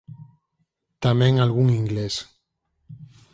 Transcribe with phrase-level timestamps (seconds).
[1.03, 2.15] Tamén algún inglés".